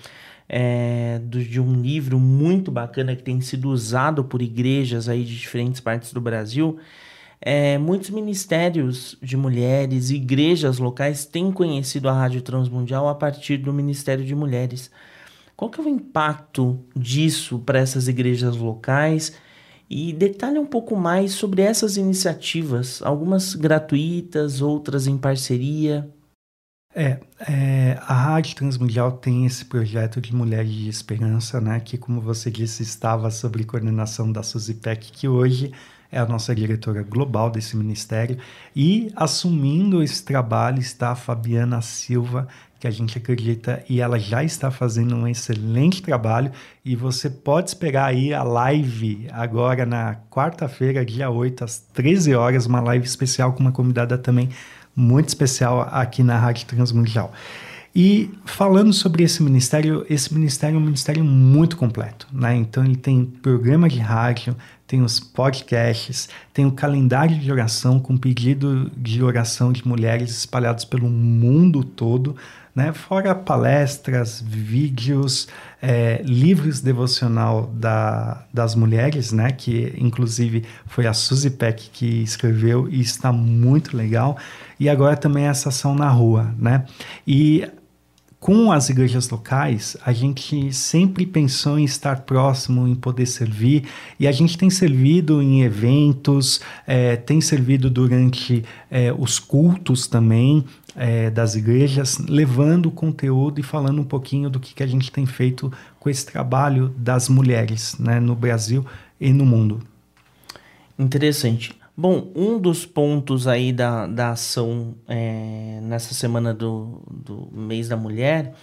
é, 0.49 1.19
do, 1.23 1.43
de 1.43 1.61
um 1.61 1.81
livro 1.81 2.19
muito 2.19 2.71
bacana 2.71 3.15
que 3.15 3.23
tem 3.23 3.39
sido 3.41 3.69
usado 3.69 4.23
por 4.23 4.41
igrejas 4.41 5.07
aí 5.07 5.23
de 5.23 5.37
diferentes 5.37 5.79
partes 5.79 6.11
do 6.11 6.19
Brasil. 6.19 6.77
É, 7.45 7.77
muitos 7.77 8.09
ministérios 8.09 9.17
de 9.21 9.35
mulheres, 9.35 10.09
igrejas 10.09 10.77
locais 10.77 11.25
têm 11.25 11.51
conhecido 11.51 12.07
a 12.07 12.13
Rádio 12.13 12.41
Transmundial 12.41 13.09
a 13.09 13.15
partir 13.15 13.57
do 13.57 13.73
Ministério 13.73 14.23
de 14.23 14.33
Mulheres. 14.33 14.89
Qual 15.53 15.69
que 15.69 15.81
é 15.81 15.83
o 15.83 15.89
impacto 15.89 16.79
disso 16.95 17.59
para 17.59 17.79
essas 17.79 18.07
igrejas 18.07 18.55
locais? 18.55 19.33
E 19.89 20.13
detalhe 20.13 20.57
um 20.57 20.65
pouco 20.65 20.95
mais 20.95 21.33
sobre 21.33 21.61
essas 21.61 21.97
iniciativas, 21.97 23.01
algumas 23.03 23.55
gratuitas, 23.55 24.61
outras 24.61 25.05
em 25.05 25.17
parceria. 25.17 26.09
É, 26.95 27.19
é, 27.41 27.99
a 28.07 28.13
Rádio 28.13 28.55
Transmundial 28.55 29.11
tem 29.13 29.45
esse 29.45 29.65
projeto 29.65 30.21
de 30.21 30.33
Mulheres 30.33 30.71
de 30.71 30.87
Esperança, 30.87 31.59
né, 31.59 31.81
que, 31.81 31.97
como 31.97 32.21
você 32.21 32.49
disse, 32.49 32.83
estava 32.83 33.29
sob 33.29 33.61
coordenação 33.65 34.31
da 34.31 34.43
Suzy 34.43 34.75
Peck, 34.75 35.11
que 35.11 35.27
hoje 35.27 35.73
é 36.13 36.19
a 36.19 36.25
nossa 36.25 36.53
diretora 36.53 37.01
global 37.03 37.49
desse 37.49 37.75
ministério, 37.75 38.37
e 38.75 39.11
assumindo 39.15 40.03
esse 40.03 40.23
trabalho 40.23 40.79
está 40.79 41.09
a 41.09 41.15
Fabiana 41.15 41.81
Silva, 41.81 42.47
que 42.79 42.87
a 42.87 42.91
gente 42.91 43.17
acredita 43.17 43.81
e 43.89 44.01
ela 44.01 44.19
já 44.19 44.43
está 44.43 44.69
fazendo 44.69 45.15
um 45.15 45.25
excelente 45.25 46.01
trabalho 46.01 46.51
e 46.83 46.97
você 46.97 47.29
pode 47.29 47.69
esperar 47.69 48.07
aí 48.07 48.33
a 48.33 48.43
live 48.43 49.25
agora 49.31 49.85
na 49.85 50.17
quarta-feira, 50.29 51.05
dia 51.05 51.29
8, 51.29 51.63
às 51.63 51.79
13 51.79 52.35
horas, 52.35 52.65
uma 52.65 52.81
live 52.81 53.05
especial 53.05 53.53
com 53.53 53.61
uma 53.61 53.71
convidada 53.71 54.17
também 54.17 54.49
muito 54.93 55.29
especial 55.29 55.87
aqui 55.91 56.21
na 56.23 56.37
Rádio 56.37 56.65
Transmundial. 56.67 57.31
E 57.95 58.31
falando 58.43 58.91
sobre 58.91 59.23
esse 59.23 59.41
ministério, 59.41 60.05
esse 60.09 60.33
ministério 60.33 60.75
é 60.75 60.79
um 60.79 60.83
ministério 60.83 61.23
muito 61.23 61.77
completo, 61.77 62.27
né? 62.33 62.55
Então 62.55 62.83
ele 62.83 62.95
tem 62.97 63.23
programa 63.23 63.87
de 63.87 63.99
rádio, 63.99 64.55
tem 64.93 65.01
os 65.01 65.19
podcasts, 65.19 66.29
tem 66.53 66.67
o 66.67 66.71
calendário 66.71 67.35
de 67.35 67.51
oração 67.51 67.99
com 67.99 68.15
pedido 68.15 68.91
de 68.95 69.23
oração 69.23 69.73
de 69.73 69.87
mulheres 69.87 70.29
espalhados 70.29 70.85
pelo 70.85 71.09
mundo 71.09 71.83
todo, 71.83 72.35
né? 72.75 72.93
Fora 72.93 73.33
palestras, 73.33 74.39
vídeos, 74.39 75.47
é, 75.81 76.21
livros 76.23 76.79
devocional 76.79 77.71
da, 77.73 78.45
das 78.53 78.75
mulheres, 78.75 79.31
né? 79.31 79.51
Que 79.51 79.95
inclusive 79.97 80.63
foi 80.85 81.07
a 81.07 81.13
Suzy 81.13 81.49
Peck 81.49 81.89
que 81.89 82.21
escreveu 82.21 82.87
e 82.87 83.01
está 83.01 83.31
muito 83.31 83.97
legal. 83.97 84.37
E 84.79 84.87
agora 84.87 85.17
também 85.17 85.45
essa 85.45 85.69
ação 85.69 85.95
na 85.95 86.09
rua, 86.09 86.53
né? 86.55 86.85
E 87.25 87.67
com 88.43 88.73
as 88.73 88.89
igrejas 88.89 89.29
locais, 89.29 89.95
a 90.05 90.11
gente 90.11 90.73
sempre 90.73 91.25
pensou 91.25 91.79
em 91.79 91.85
estar 91.85 92.23
próximo, 92.23 92.85
em 92.85 92.93
poder 92.93 93.25
servir, 93.25 93.85
e 94.19 94.27
a 94.27 94.33
gente 94.33 94.57
tem 94.57 94.69
servido 94.69 95.41
em 95.41 95.61
eventos, 95.61 96.59
é, 96.85 97.15
tem 97.15 97.39
servido 97.39 97.89
durante 97.89 98.65
é, 98.91 99.13
os 99.17 99.39
cultos 99.39 100.07
também 100.07 100.65
é, 100.93 101.29
das 101.29 101.55
igrejas, 101.55 102.17
levando 102.17 102.87
o 102.87 102.91
conteúdo 102.91 103.61
e 103.61 103.63
falando 103.63 104.01
um 104.01 104.03
pouquinho 104.03 104.49
do 104.49 104.59
que, 104.59 104.73
que 104.73 104.83
a 104.83 104.87
gente 104.87 105.09
tem 105.09 105.25
feito 105.25 105.71
com 105.97 106.09
esse 106.09 106.25
trabalho 106.25 106.93
das 106.97 107.29
mulheres 107.29 107.97
né, 107.97 108.19
no 108.19 108.35
Brasil 108.35 108.85
e 109.21 109.31
no 109.31 109.45
mundo. 109.45 109.79
Interessante. 110.99 111.73
Bom, 111.95 112.31
um 112.35 112.57
dos 112.57 112.87
pontos 112.87 113.47
aí 113.47 113.71
da, 113.71 114.07
da 114.07 114.31
ação 114.31 114.95
é, 115.07 115.79
nessa 115.83 116.15
semana 116.15 116.51
do, 116.51 117.03
do 117.07 117.49
mês 117.51 117.87
da 117.87 117.95
mulher 117.95 118.55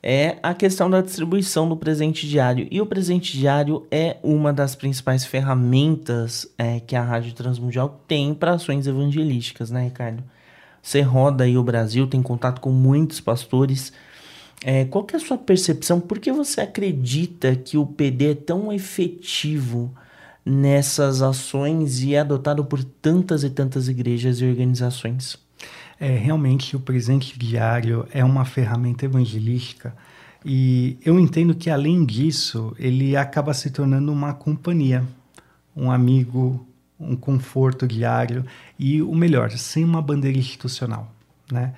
é 0.00 0.38
a 0.40 0.54
questão 0.54 0.88
da 0.88 1.00
distribuição 1.00 1.68
do 1.68 1.76
presente 1.76 2.28
diário. 2.28 2.68
E 2.70 2.80
o 2.80 2.86
presente 2.86 3.36
diário 3.36 3.86
é 3.90 4.18
uma 4.22 4.52
das 4.52 4.76
principais 4.76 5.24
ferramentas 5.24 6.48
é, 6.56 6.78
que 6.78 6.94
a 6.94 7.02
Rádio 7.02 7.34
Transmundial 7.34 8.00
tem 8.06 8.32
para 8.32 8.52
ações 8.52 8.86
evangelísticas, 8.86 9.68
né, 9.68 9.84
Ricardo? 9.84 10.22
Você 10.80 11.00
roda 11.00 11.42
aí 11.42 11.58
o 11.58 11.64
Brasil, 11.64 12.06
tem 12.06 12.22
contato 12.22 12.60
com 12.60 12.70
muitos 12.70 13.20
pastores. 13.20 13.92
É, 14.64 14.84
qual 14.84 15.04
é 15.12 15.16
a 15.16 15.20
sua 15.20 15.36
percepção? 15.36 16.00
Por 16.00 16.20
que 16.20 16.30
você 16.30 16.60
acredita 16.60 17.56
que 17.56 17.76
o 17.76 17.84
PD 17.84 18.30
é 18.30 18.34
tão 18.36 18.72
efetivo 18.72 19.92
nessas 20.44 21.22
ações 21.22 22.02
e 22.02 22.14
é 22.14 22.20
adotado 22.20 22.64
por 22.64 22.82
tantas 22.82 23.44
e 23.44 23.50
tantas 23.50 23.88
igrejas 23.88 24.40
e 24.40 24.44
organizações. 24.44 25.38
É, 25.98 26.16
realmente 26.16 26.74
o 26.74 26.80
presente 26.80 27.38
diário 27.38 28.06
é 28.10 28.24
uma 28.24 28.44
ferramenta 28.44 29.04
evangelística 29.04 29.94
e 30.44 30.96
eu 31.04 31.18
entendo 31.20 31.54
que 31.54 31.68
além 31.68 32.04
disso 32.04 32.74
ele 32.78 33.16
acaba 33.16 33.52
se 33.52 33.70
tornando 33.70 34.10
uma 34.10 34.32
companhia, 34.32 35.04
um 35.76 35.90
amigo, 35.90 36.66
um 36.98 37.14
conforto 37.14 37.86
diário 37.86 38.44
e 38.78 39.02
o 39.02 39.14
melhor, 39.14 39.50
sem 39.50 39.84
uma 39.84 40.00
bandeira 40.00 40.38
institucional, 40.38 41.12
né? 41.50 41.74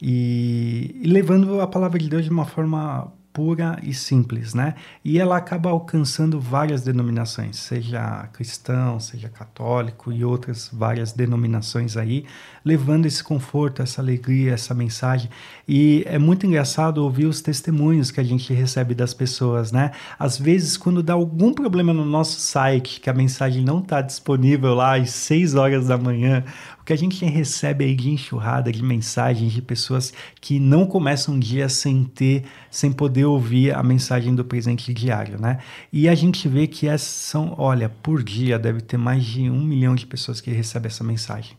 E, 0.00 0.94
e 1.02 1.06
levando 1.06 1.60
a 1.60 1.66
palavra 1.66 1.98
de 1.98 2.08
Deus 2.08 2.24
de 2.24 2.30
uma 2.30 2.44
forma 2.44 3.10
pura 3.36 3.78
e 3.82 3.92
simples, 3.92 4.54
né? 4.54 4.74
E 5.04 5.18
ela 5.18 5.36
acaba 5.36 5.68
alcançando 5.68 6.40
várias 6.40 6.80
denominações, 6.80 7.58
seja 7.58 8.26
cristão, 8.32 8.98
seja 8.98 9.28
católico 9.28 10.10
e 10.10 10.24
outras 10.24 10.70
várias 10.72 11.12
denominações 11.12 11.98
aí, 11.98 12.24
levando 12.64 13.04
esse 13.04 13.22
conforto, 13.22 13.82
essa 13.82 14.00
alegria, 14.00 14.54
essa 14.54 14.72
mensagem. 14.72 15.28
E 15.68 16.02
é 16.06 16.18
muito 16.18 16.46
engraçado 16.46 17.04
ouvir 17.04 17.26
os 17.26 17.42
testemunhos 17.42 18.10
que 18.10 18.20
a 18.20 18.24
gente 18.24 18.54
recebe 18.54 18.94
das 18.94 19.12
pessoas, 19.12 19.70
né? 19.70 19.90
Às 20.18 20.38
vezes, 20.38 20.78
quando 20.78 21.02
dá 21.02 21.12
algum 21.12 21.52
problema 21.52 21.92
no 21.92 22.06
nosso 22.06 22.40
site, 22.40 23.02
que 23.02 23.10
a 23.10 23.12
mensagem 23.12 23.62
não 23.62 23.80
está 23.80 24.00
disponível 24.00 24.72
lá 24.72 24.96
às 24.96 25.10
6 25.10 25.56
horas 25.56 25.88
da 25.88 25.98
manhã, 25.98 26.42
que 26.86 26.92
a 26.92 26.96
gente 26.96 27.24
recebe 27.24 27.84
aí 27.84 27.96
de 27.96 28.10
enxurrada 28.10 28.70
de 28.70 28.80
mensagens 28.80 29.52
de 29.52 29.60
pessoas 29.60 30.14
que 30.40 30.60
não 30.60 30.86
começam 30.86 31.34
um 31.34 31.38
dia 31.38 31.68
sem 31.68 32.04
ter, 32.04 32.44
sem 32.70 32.92
poder 32.92 33.24
ouvir 33.24 33.74
a 33.74 33.82
mensagem 33.82 34.32
do 34.32 34.44
presente 34.44 34.94
diário, 34.94 35.36
né? 35.38 35.58
E 35.92 36.08
a 36.08 36.14
gente 36.14 36.46
vê 36.48 36.68
que 36.68 36.86
essas 36.86 37.08
são, 37.08 37.56
olha, 37.58 37.88
por 37.88 38.22
dia 38.22 38.56
deve 38.56 38.80
ter 38.80 38.96
mais 38.96 39.24
de 39.24 39.50
um 39.50 39.60
milhão 39.64 39.96
de 39.96 40.06
pessoas 40.06 40.40
que 40.40 40.52
recebem 40.52 40.86
essa 40.86 41.02
mensagem 41.02 41.58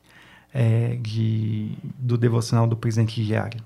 é, 0.53 0.98
de, 1.01 1.72
do 2.00 2.17
devocional 2.17 2.65
do 2.65 2.77
presente 2.77 3.22
diário. 3.22 3.60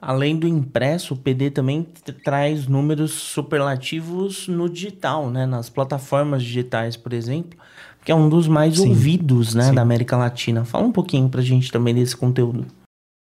Além 0.00 0.36
do 0.36 0.48
impresso, 0.48 1.14
o 1.14 1.16
PD 1.16 1.50
também 1.50 1.86
traz 2.24 2.66
números 2.66 3.12
superlativos 3.12 4.48
no 4.48 4.68
digital, 4.68 5.30
né? 5.30 5.46
nas 5.46 5.70
plataformas 5.70 6.42
digitais, 6.42 6.96
por 6.96 7.12
exemplo 7.12 7.56
que 8.08 8.12
é 8.12 8.14
um 8.14 8.26
dos 8.26 8.48
mais 8.48 8.78
sim, 8.78 8.88
ouvidos 8.88 9.54
né, 9.54 9.70
da 9.70 9.82
América 9.82 10.16
Latina. 10.16 10.64
Fala 10.64 10.86
um 10.86 10.90
pouquinho 10.90 11.28
para 11.28 11.42
a 11.42 11.44
gente 11.44 11.70
também 11.70 11.94
desse 11.94 12.16
conteúdo. 12.16 12.64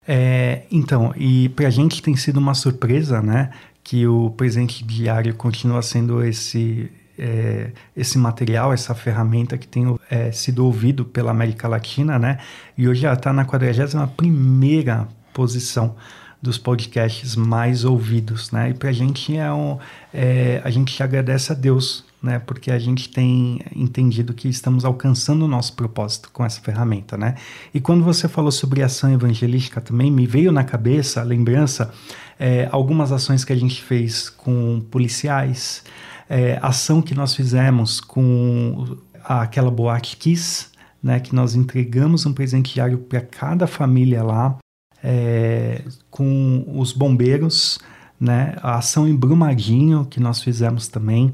É, 0.08 0.62
então, 0.72 1.12
e 1.18 1.50
para 1.50 1.66
a 1.66 1.70
gente 1.70 2.02
tem 2.02 2.16
sido 2.16 2.38
uma 2.38 2.54
surpresa, 2.54 3.20
né, 3.20 3.50
que 3.84 4.06
o 4.06 4.30
presente 4.30 4.82
diário 4.82 5.34
continua 5.34 5.82
sendo 5.82 6.24
esse 6.24 6.90
é, 7.18 7.72
esse 7.94 8.16
material, 8.16 8.72
essa 8.72 8.94
ferramenta 8.94 9.58
que 9.58 9.68
tem 9.68 9.84
é, 10.10 10.32
sido 10.32 10.64
ouvido 10.64 11.04
pela 11.04 11.30
América 11.30 11.68
Latina, 11.68 12.18
né, 12.18 12.38
e 12.78 12.88
hoje 12.88 13.02
já 13.02 13.12
está 13.12 13.34
na 13.34 13.44
41 13.44 14.06
primeira 14.16 15.06
posição 15.34 15.94
dos 16.40 16.56
podcasts 16.56 17.36
mais 17.36 17.84
ouvidos, 17.84 18.50
né? 18.50 18.70
E 18.70 18.72
para 18.72 18.88
a 18.88 18.92
gente 18.94 19.36
é 19.36 19.52
um, 19.52 19.78
é, 20.10 20.62
a 20.64 20.70
gente 20.70 21.02
agradece 21.02 21.52
a 21.52 21.54
Deus 21.54 22.08
né? 22.22 22.38
Porque 22.38 22.70
a 22.70 22.78
gente 22.78 23.08
tem 23.08 23.60
entendido 23.74 24.34
que 24.34 24.48
estamos 24.48 24.84
alcançando 24.84 25.44
o 25.44 25.48
nosso 25.48 25.74
propósito 25.74 26.30
com 26.32 26.44
essa 26.44 26.60
ferramenta, 26.60 27.16
né? 27.16 27.34
E 27.72 27.80
quando 27.80 28.04
você 28.04 28.28
falou 28.28 28.52
sobre 28.52 28.82
ação 28.82 29.12
evangelística 29.12 29.80
também, 29.80 30.10
me 30.10 30.26
veio 30.26 30.52
na 30.52 30.62
cabeça 30.62 31.20
a 31.20 31.24
lembrança 31.24 31.92
é, 32.38 32.68
algumas 32.70 33.12
ações 33.12 33.44
que 33.44 33.52
a 33.52 33.56
gente 33.56 33.82
fez 33.82 34.28
com 34.28 34.80
policiais, 34.90 35.82
é, 36.28 36.58
ação 36.62 37.00
que 37.00 37.14
nós 37.14 37.34
fizemos 37.34 38.00
com 38.00 38.98
aquela 39.24 39.70
boate 39.70 40.16
Kiss, 40.16 40.68
né? 41.02 41.20
Que 41.20 41.34
nós 41.34 41.54
entregamos 41.54 42.26
um 42.26 42.32
presente 42.34 42.74
diário 42.74 42.98
para 42.98 43.22
cada 43.22 43.66
família 43.66 44.22
lá, 44.22 44.58
é, 45.02 45.82
com 46.10 46.64
os 46.76 46.92
bombeiros, 46.92 47.78
né? 48.20 48.54
A 48.62 48.76
ação 48.76 49.08
em 49.08 49.16
Brumadinho 49.16 50.04
que 50.04 50.20
nós 50.20 50.42
fizemos 50.42 50.86
também. 50.86 51.32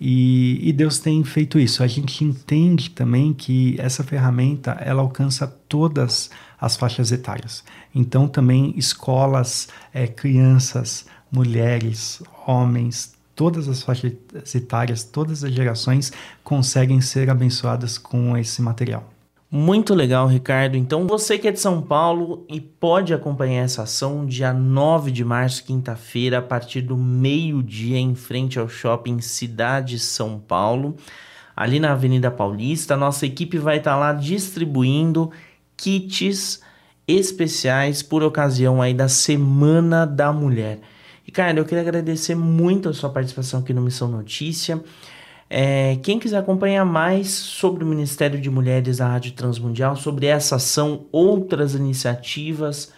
E, 0.00 0.60
e, 0.68 0.72
Deus 0.72 0.98
tem 0.98 1.22
feito 1.22 1.58
isso. 1.58 1.82
A 1.82 1.86
gente 1.86 2.24
entende 2.24 2.90
também 2.90 3.32
que 3.32 3.76
essa 3.78 4.02
ferramenta 4.02 4.72
ela 4.80 5.02
alcança 5.02 5.46
todas 5.68 6.30
as 6.60 6.76
faixas 6.76 7.12
etárias. 7.12 7.64
Então 7.94 8.26
também 8.26 8.74
escolas, 8.76 9.68
é, 9.92 10.06
crianças, 10.06 11.06
mulheres, 11.30 12.22
homens, 12.46 13.14
todas 13.34 13.68
as 13.68 13.82
faixas 13.82 14.12
etárias, 14.54 15.04
todas 15.04 15.44
as 15.44 15.52
gerações 15.52 16.12
conseguem 16.42 17.00
ser 17.00 17.30
abençoadas 17.30 17.98
com 17.98 18.36
esse 18.36 18.60
material. 18.62 19.13
Muito 19.56 19.94
legal, 19.94 20.26
Ricardo. 20.26 20.76
Então, 20.76 21.06
você 21.06 21.38
que 21.38 21.46
é 21.46 21.52
de 21.52 21.60
São 21.60 21.80
Paulo 21.80 22.44
e 22.48 22.60
pode 22.60 23.14
acompanhar 23.14 23.62
essa 23.62 23.84
ação 23.84 24.26
dia 24.26 24.52
9 24.52 25.12
de 25.12 25.24
março, 25.24 25.62
quinta-feira, 25.62 26.38
a 26.38 26.42
partir 26.42 26.80
do 26.80 26.96
meio-dia, 26.96 27.96
em 27.96 28.16
frente 28.16 28.58
ao 28.58 28.68
shopping 28.68 29.20
Cidade 29.20 29.96
São 30.00 30.40
Paulo, 30.40 30.96
ali 31.54 31.78
na 31.78 31.92
Avenida 31.92 32.32
Paulista. 32.32 32.96
Nossa 32.96 33.26
equipe 33.26 33.56
vai 33.56 33.76
estar 33.76 33.96
lá 33.96 34.12
distribuindo 34.12 35.30
kits 35.76 36.60
especiais 37.06 38.02
por 38.02 38.24
ocasião 38.24 38.82
aí 38.82 38.92
da 38.92 39.06
Semana 39.06 40.04
da 40.04 40.32
Mulher. 40.32 40.80
Ricardo, 41.22 41.58
eu 41.58 41.64
queria 41.64 41.82
agradecer 41.82 42.34
muito 42.34 42.88
a 42.88 42.92
sua 42.92 43.08
participação 43.08 43.60
aqui 43.60 43.72
no 43.72 43.82
Missão 43.82 44.08
Notícia. 44.08 44.82
É, 45.48 45.96
quem 46.02 46.18
quiser 46.18 46.38
acompanhar 46.38 46.84
mais 46.84 47.28
sobre 47.28 47.84
o 47.84 47.86
Ministério 47.86 48.40
de 48.40 48.50
Mulheres 48.50 48.98
da 48.98 49.08
Rádio 49.08 49.32
Transmundial, 49.32 49.96
sobre 49.96 50.26
essa 50.26 50.56
ação, 50.56 51.06
outras 51.12 51.74
iniciativas, 51.74 52.92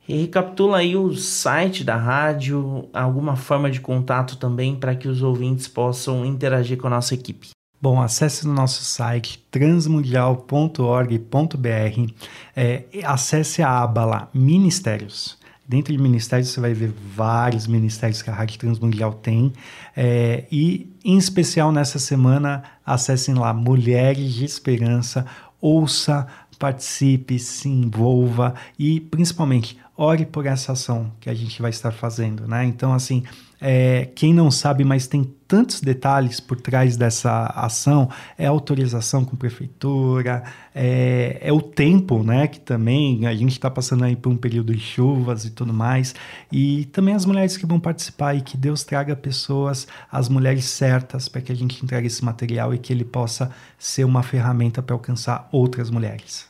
recapitula 0.00 0.78
aí 0.78 0.96
o 0.96 1.14
site 1.14 1.84
da 1.84 1.96
rádio, 1.96 2.88
alguma 2.92 3.36
forma 3.36 3.70
de 3.70 3.80
contato 3.80 4.36
também 4.36 4.74
para 4.74 4.94
que 4.94 5.06
os 5.06 5.22
ouvintes 5.22 5.68
possam 5.68 6.24
interagir 6.24 6.78
com 6.78 6.86
a 6.86 6.90
nossa 6.90 7.14
equipe. 7.14 7.50
Bom, 7.80 8.02
acesse 8.02 8.46
no 8.46 8.52
nosso 8.52 8.82
site 8.82 9.46
transmundial.org.br, 9.50 12.12
é, 12.56 12.84
acesse 13.04 13.62
a 13.62 13.82
aba 13.82 14.04
lá, 14.04 14.28
Ministérios. 14.34 15.38
Dentro 15.68 15.92
de 15.92 16.02
ministérios 16.02 16.48
você 16.48 16.60
vai 16.60 16.72
ver 16.72 16.90
vários 17.14 17.66
ministérios 17.66 18.22
que 18.22 18.30
a 18.30 18.32
Rádio 18.32 18.58
Transmundial 18.58 19.12
tem. 19.12 19.52
É, 19.94 20.46
e, 20.50 20.90
em 21.08 21.16
especial 21.16 21.72
nessa 21.72 21.98
semana, 21.98 22.62
acessem 22.84 23.34
lá 23.34 23.54
Mulheres 23.54 24.34
de 24.34 24.44
Esperança, 24.44 25.24
ouça, 25.58 26.26
participe, 26.58 27.38
se 27.38 27.66
envolva 27.66 28.54
e, 28.78 29.00
principalmente, 29.00 29.78
ore 30.00 30.24
por 30.24 30.46
essa 30.46 30.72
ação 30.72 31.10
que 31.18 31.28
a 31.28 31.34
gente 31.34 31.60
vai 31.60 31.70
estar 31.70 31.90
fazendo, 31.90 32.46
né? 32.46 32.64
Então, 32.64 32.94
assim, 32.94 33.24
é, 33.60 34.08
quem 34.14 34.32
não 34.32 34.48
sabe, 34.48 34.84
mas 34.84 35.08
tem 35.08 35.24
tantos 35.48 35.80
detalhes 35.80 36.38
por 36.38 36.60
trás 36.60 36.96
dessa 36.96 37.46
ação, 37.46 38.08
é 38.38 38.46
autorização 38.46 39.24
com 39.24 39.36
prefeitura, 39.36 40.44
é, 40.72 41.38
é 41.40 41.52
o 41.52 41.60
tempo, 41.60 42.22
né? 42.22 42.46
Que 42.46 42.60
também 42.60 43.26
a 43.26 43.34
gente 43.34 43.50
está 43.52 43.68
passando 43.68 44.04
aí 44.04 44.14
por 44.14 44.30
um 44.30 44.36
período 44.36 44.72
de 44.72 44.78
chuvas 44.78 45.44
e 45.44 45.50
tudo 45.50 45.74
mais, 45.74 46.14
e 46.52 46.84
também 46.92 47.16
as 47.16 47.26
mulheres 47.26 47.56
que 47.56 47.66
vão 47.66 47.80
participar 47.80 48.34
e 48.34 48.40
que 48.40 48.56
Deus 48.56 48.84
traga 48.84 49.16
pessoas, 49.16 49.88
as 50.12 50.28
mulheres 50.28 50.66
certas, 50.66 51.28
para 51.28 51.40
que 51.40 51.50
a 51.50 51.56
gente 51.56 51.84
entregue 51.84 52.06
esse 52.06 52.24
material 52.24 52.72
e 52.72 52.78
que 52.78 52.92
ele 52.92 53.04
possa 53.04 53.50
ser 53.76 54.04
uma 54.04 54.22
ferramenta 54.22 54.80
para 54.80 54.94
alcançar 54.94 55.48
outras 55.50 55.90
mulheres. 55.90 56.46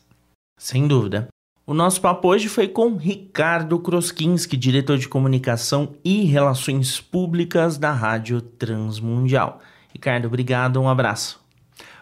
Sem 0.61 0.87
dúvida. 0.87 1.29
O 1.69 1.75
nosso 1.75 2.01
papo 2.01 2.29
hoje 2.29 2.49
foi 2.49 2.67
com 2.67 2.97
Ricardo 2.97 3.79
Kroskinski, 3.79 4.57
diretor 4.57 4.97
de 4.97 5.07
comunicação 5.07 5.93
e 6.03 6.25
relações 6.25 6.99
públicas 6.99 7.77
da 7.77 7.93
Rádio 7.93 8.41
Transmundial. 8.41 9.61
Ricardo, 9.93 10.29
obrigado, 10.29 10.81
um 10.81 10.89
abraço. 10.89 11.39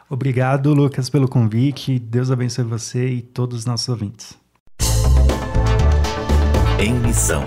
Obrigado, 0.09 0.73
Lucas, 0.73 1.11
pelo 1.11 1.27
convite. 1.27 1.99
Deus 1.99 2.31
abençoe 2.31 2.65
você 2.65 3.09
e 3.09 3.23
todos 3.23 3.59
os 3.59 3.67
nossos 3.67 3.89
ouvintes. 3.89 4.39
Em 6.79 6.95
missão. 7.01 7.43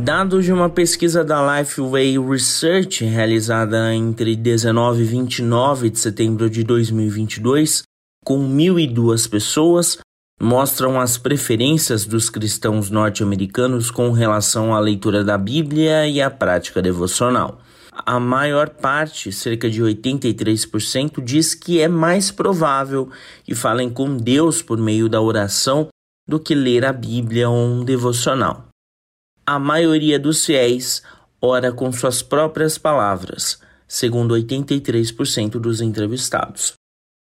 Dados 0.00 0.44
de 0.44 0.52
uma 0.52 0.68
pesquisa 0.68 1.24
da 1.24 1.60
Lifeway 1.60 2.18
Research 2.18 3.04
realizada 3.04 3.94
entre 3.94 4.34
19 4.34 5.02
e 5.02 5.06
29 5.06 5.88
de 5.88 6.00
setembro 6.00 6.50
de 6.50 6.64
2022, 6.64 7.84
com 8.24 8.40
1.002 8.40 9.30
pessoas, 9.30 9.98
mostram 10.40 11.00
as 11.00 11.16
preferências 11.16 12.04
dos 12.04 12.28
cristãos 12.28 12.90
norte-americanos 12.90 13.90
com 13.90 14.10
relação 14.10 14.74
à 14.74 14.78
leitura 14.78 15.24
da 15.24 15.38
Bíblia 15.38 16.06
e 16.06 16.20
à 16.20 16.30
prática 16.30 16.82
devocional. 16.82 17.60
A 17.90 18.20
maior 18.20 18.68
parte, 18.68 19.32
cerca 19.32 19.70
de 19.70 19.82
83%, 19.82 21.24
diz 21.24 21.54
que 21.54 21.80
é 21.80 21.88
mais 21.88 22.30
provável 22.30 23.10
que 23.42 23.54
falem 23.54 23.88
com 23.88 24.16
Deus 24.16 24.60
por 24.60 24.76
meio 24.76 25.08
da 25.08 25.20
oração 25.20 25.88
do 26.28 26.38
que 26.38 26.54
ler 26.54 26.84
a 26.84 26.92
Bíblia 26.92 27.48
ou 27.48 27.56
um 27.56 27.84
devocional. 27.84 28.66
A 29.46 29.58
maioria 29.58 30.18
dos 30.18 30.44
fiéis 30.44 31.02
ora 31.40 31.72
com 31.72 31.90
suas 31.90 32.20
próprias 32.20 32.76
palavras, 32.76 33.58
segundo 33.88 34.34
83% 34.34 35.52
dos 35.52 35.80
entrevistados. 35.80 36.74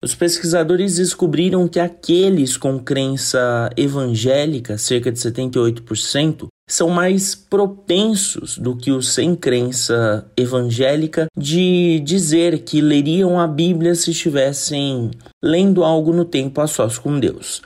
Os 0.05 0.15
pesquisadores 0.15 0.97
descobriram 0.97 1.67
que 1.67 1.81
aqueles 1.81 2.59
com 2.59 2.79
crença 2.79 3.71
evangélica, 3.75 4.77
cerca 4.77 5.11
de 5.11 5.19
78%, 5.19 6.49
são 6.69 6.91
mais 6.91 7.35
propensos 7.35 8.59
do 8.59 8.77
que 8.77 8.91
os 8.91 9.09
sem 9.09 9.35
crença 9.35 10.27
evangélica 10.37 11.27
de 11.35 12.03
dizer 12.05 12.59
que 12.65 12.83
leriam 12.83 13.41
a 13.41 13.47
Bíblia 13.47 13.95
se 13.95 14.11
estivessem 14.11 15.11
lendo 15.43 15.83
algo 15.83 16.13
no 16.13 16.27
tempo 16.27 16.61
a 16.61 16.67
sós 16.67 16.99
com 16.99 17.19
Deus. 17.19 17.63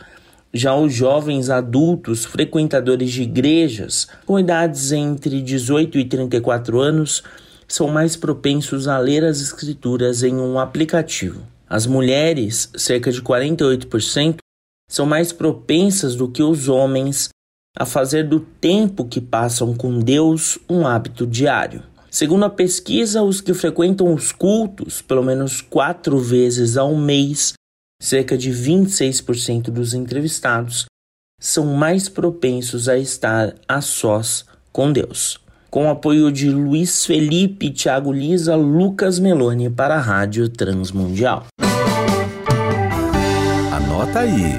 Já 0.54 0.76
os 0.76 0.94
jovens 0.94 1.50
adultos 1.50 2.24
frequentadores 2.24 3.10
de 3.10 3.22
igrejas 3.24 4.06
com 4.24 4.38
idades 4.38 4.92
entre 4.92 5.42
18 5.42 5.98
e 5.98 6.04
34 6.04 6.80
anos 6.80 7.20
são 7.66 7.88
mais 7.88 8.14
propensos 8.14 8.86
a 8.86 8.96
ler 8.96 9.24
as 9.24 9.40
escrituras 9.40 10.22
em 10.22 10.36
um 10.36 10.60
aplicativo. 10.60 11.57
As 11.68 11.86
mulheres, 11.86 12.70
cerca 12.76 13.12
de 13.12 13.20
48%, 13.20 14.38
são 14.90 15.04
mais 15.04 15.32
propensas 15.32 16.14
do 16.14 16.28
que 16.28 16.42
os 16.42 16.68
homens 16.68 17.28
a 17.76 17.84
fazer 17.84 18.26
do 18.26 18.40
tempo 18.40 19.04
que 19.04 19.20
passam 19.20 19.74
com 19.74 19.98
Deus 19.98 20.58
um 20.68 20.86
hábito 20.86 21.26
diário. 21.26 21.82
Segundo 22.10 22.46
a 22.46 22.50
pesquisa, 22.50 23.22
os 23.22 23.40
que 23.42 23.52
frequentam 23.52 24.14
os 24.14 24.32
cultos 24.32 25.02
pelo 25.02 25.22
menos 25.22 25.60
quatro 25.60 26.18
vezes 26.18 26.78
ao 26.78 26.96
mês, 26.96 27.52
cerca 28.00 28.36
de 28.36 28.50
26% 28.50 29.64
dos 29.64 29.92
entrevistados, 29.92 30.86
são 31.38 31.66
mais 31.66 32.08
propensos 32.08 32.88
a 32.88 32.96
estar 32.96 33.54
a 33.68 33.80
sós 33.82 34.46
com 34.72 34.90
Deus 34.90 35.38
com 35.70 35.86
o 35.86 35.90
apoio 35.90 36.32
de 36.32 36.48
Luiz 36.50 37.04
Felipe, 37.04 37.70
Thiago 37.70 38.12
Lisa, 38.12 38.56
Lucas 38.56 39.18
Meloni 39.18 39.68
para 39.68 39.96
a 39.96 40.00
Rádio 40.00 40.48
Transmundial. 40.48 41.46
Anota 43.98 44.20
aí. 44.20 44.54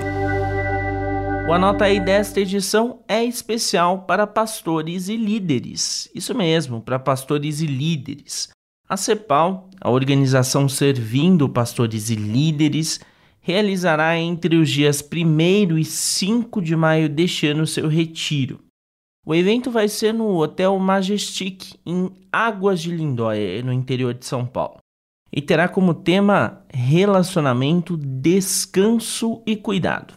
O 1.47 1.53
Anota 1.53 1.85
aí 1.85 1.97
desta 1.97 2.41
edição 2.41 2.99
é 3.07 3.23
especial 3.23 4.01
para 4.01 4.27
pastores 4.27 5.07
e 5.07 5.15
líderes. 5.15 6.11
Isso 6.13 6.35
mesmo, 6.35 6.81
para 6.81 6.99
pastores 6.99 7.61
e 7.61 7.65
líderes. 7.65 8.49
A 8.89 8.97
CEPAL, 8.97 9.69
a 9.79 9.89
organização 9.89 10.67
servindo 10.67 11.47
pastores 11.47 12.09
e 12.09 12.15
líderes, 12.15 12.99
realizará 13.39 14.17
entre 14.17 14.57
os 14.57 14.69
dias 14.69 15.01
1 15.01 15.77
e 15.77 15.85
5 15.85 16.61
de 16.61 16.75
maio 16.75 17.07
deste 17.07 17.47
ano 17.47 17.65
seu 17.65 17.87
retiro. 17.87 18.59
O 19.25 19.33
evento 19.33 19.71
vai 19.71 19.87
ser 19.87 20.13
no 20.13 20.35
Hotel 20.35 20.77
Majestic, 20.77 21.75
em 21.85 22.11
Águas 22.29 22.81
de 22.81 22.91
Lindóia, 22.91 23.63
no 23.63 23.71
interior 23.71 24.13
de 24.13 24.25
São 24.25 24.45
Paulo. 24.45 24.79
E 25.31 25.41
terá 25.41 25.67
como 25.67 25.93
tema 25.93 26.63
relacionamento, 26.69 27.95
descanso 27.95 29.41
e 29.45 29.55
cuidado. 29.55 30.13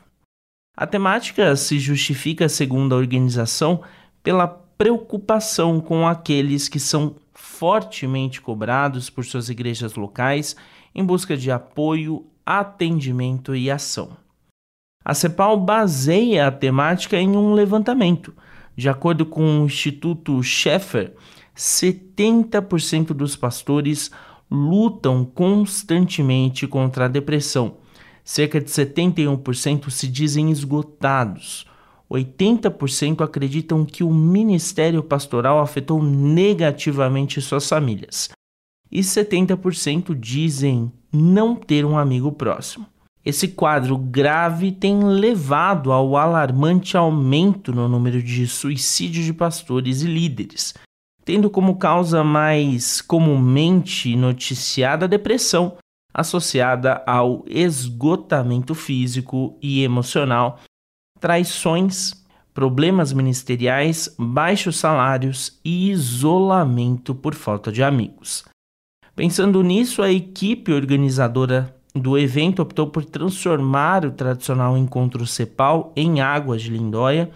A 0.77 0.87
temática 0.87 1.55
se 1.55 1.79
justifica, 1.79 2.49
segundo 2.49 2.95
a 2.95 2.99
organização, 2.99 3.83
pela 4.23 4.49
preocupação 4.49 5.81
com 5.81 6.09
aqueles 6.09 6.69
que 6.69 6.81
são 6.81 7.17
fortemente 7.35 8.41
cobrados 8.41 9.11
por 9.11 9.25
suas 9.25 9.49
igrejas 9.49 9.95
locais 9.95 10.57
em 10.95 11.05
busca 11.05 11.37
de 11.37 11.51
apoio, 11.51 12.27
atendimento 12.45 13.55
e 13.55 13.71
ação. 13.71 14.17
A 15.05 15.15
CEPAL 15.15 15.59
baseia 15.59 16.47
a 16.47 16.53
temática 16.53 17.17
em 17.17 17.37
um 17.37 17.53
levantamento 17.53 18.35
de 18.77 18.89
acordo 18.89 19.27
com 19.27 19.63
o 19.63 19.67
Instituto 19.67 20.43
Schaeffer, 20.43 21.13
70% 21.57 23.09
dos 23.09 23.37
pastores 23.37 24.11
lutam 24.53 25.25
constantemente 25.25 26.67
contra 26.67 27.07
a 27.07 27.09
depressão. 27.09 27.77
Cerca 28.23 28.61
de 28.61 28.71
71% 28.71 29.89
se 29.89 30.07
dizem 30.07 30.51
esgotados. 30.51 31.67
80% 32.11 33.23
acreditam 33.23 33.87
que 33.87 34.05
o 34.05 34.13
ministério 34.13 35.03
pastoral 35.03 35.59
afetou 35.59 36.03
negativamente 36.03 37.41
suas 37.41 37.67
famílias. 37.67 38.29
E 38.91 39.01
70% 39.01 40.15
dizem 40.15 40.93
não 41.11 41.57
ter 41.57 41.87
um 41.87 41.97
amigo 41.97 42.31
próximo. 42.31 42.87
Esse 43.25 43.49
quadro 43.49 43.97
grave 43.97 44.71
tem 44.71 45.03
levado 45.03 45.93
ao 45.93 46.17
alarmante 46.17 46.97
aumento 46.97 47.73
no 47.73 47.89
número 47.89 48.23
de 48.23 48.47
suicídios 48.47 49.25
de 49.25 49.33
pastores 49.33 50.03
e 50.03 50.07
líderes, 50.07 50.75
tendo 51.25 51.51
como 51.51 51.77
causa 51.77 52.25
mais 52.25 53.01
comumente 53.01 54.17
noticiada 54.17 55.05
a 55.05 55.09
depressão, 55.09 55.77
associada 56.13 57.03
ao 57.07 57.45
esgotamento 57.49 58.75
físico 58.75 59.57
e 59.63 59.83
emocional, 59.83 60.59
traições, 61.21 62.23
problemas 62.53 63.13
ministeriais, 63.13 64.15
baixos 64.19 64.77
salários 64.77 65.59
e 65.65 65.91
isolamento 65.91 67.15
por 67.15 67.35
falta 67.35 67.73
de 67.73 67.83
amigos. 67.83 68.45
Pensando 69.15 69.63
nisso, 69.63 70.03
a 70.03 70.11
equipe 70.11 70.73
organizadora 70.73 71.75
do 71.95 72.19
evento 72.19 72.63
optou 72.63 72.87
por 72.87 73.05
transformar 73.05 74.05
o 74.05 74.11
tradicional 74.11 74.77
encontro 74.77 75.27
CEPAL 75.27 75.93
em 75.95 76.21
Águas 76.21 76.63
de 76.63 76.71
Lindóia 76.71 77.31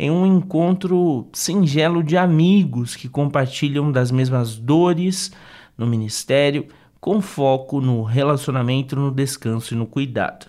em 0.00 0.10
um 0.10 0.24
encontro 0.24 1.28
singelo 1.30 2.02
de 2.02 2.16
amigos 2.16 2.96
que 2.96 3.06
compartilham 3.06 3.92
das 3.92 4.10
mesmas 4.10 4.56
dores 4.56 5.30
no 5.76 5.86
ministério, 5.86 6.68
com 6.98 7.20
foco 7.20 7.82
no 7.82 8.02
relacionamento, 8.02 8.96
no 8.96 9.10
descanso 9.10 9.74
e 9.74 9.76
no 9.76 9.86
cuidado. 9.86 10.46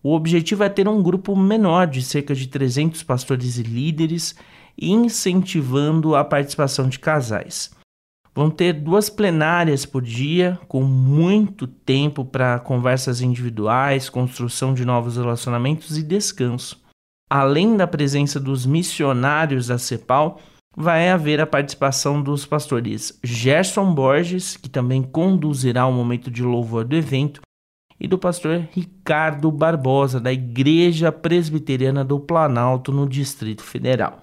O 0.00 0.14
objetivo 0.14 0.62
é 0.62 0.68
ter 0.68 0.86
um 0.86 1.02
grupo 1.02 1.34
menor 1.34 1.88
de 1.88 2.00
cerca 2.00 2.32
de 2.32 2.46
300 2.46 3.02
pastores 3.02 3.58
e 3.58 3.64
líderes, 3.64 4.36
incentivando 4.80 6.14
a 6.14 6.24
participação 6.24 6.88
de 6.88 7.00
casais. 7.00 7.72
Vão 8.32 8.48
ter 8.48 8.72
duas 8.72 9.10
plenárias 9.10 9.84
por 9.84 10.00
dia, 10.00 10.60
com 10.68 10.84
muito 10.84 11.66
tempo 11.66 12.24
para 12.24 12.60
conversas 12.60 13.20
individuais, 13.20 14.08
construção 14.08 14.72
de 14.72 14.84
novos 14.84 15.16
relacionamentos 15.16 15.98
e 15.98 16.04
descanso. 16.04 16.85
Além 17.28 17.76
da 17.76 17.86
presença 17.86 18.38
dos 18.38 18.64
missionários 18.64 19.66
da 19.66 19.78
CEPAL, 19.78 20.40
vai 20.76 21.10
haver 21.10 21.40
a 21.40 21.46
participação 21.46 22.22
dos 22.22 22.46
pastores 22.46 23.18
Gerson 23.24 23.92
Borges, 23.94 24.56
que 24.56 24.68
também 24.68 25.02
conduzirá 25.02 25.86
o 25.86 25.92
momento 25.92 26.30
de 26.30 26.42
louvor 26.42 26.84
do 26.84 26.94
evento, 26.94 27.40
e 27.98 28.06
do 28.06 28.18
pastor 28.18 28.68
Ricardo 28.72 29.50
Barbosa, 29.50 30.20
da 30.20 30.30
Igreja 30.32 31.10
Presbiteriana 31.10 32.04
do 32.04 32.20
Planalto, 32.20 32.92
no 32.92 33.08
Distrito 33.08 33.62
Federal. 33.62 34.22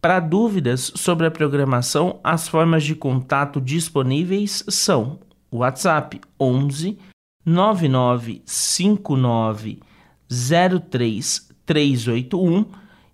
Para 0.00 0.20
dúvidas 0.20 0.92
sobre 0.94 1.26
a 1.26 1.30
programação, 1.30 2.20
as 2.22 2.46
formas 2.46 2.84
de 2.84 2.94
contato 2.94 3.60
disponíveis 3.60 4.62
são 4.68 5.18
o 5.50 5.58
WhatsApp 5.58 6.20
11 6.38 6.98
9959 7.46 9.80
03381 11.66 12.64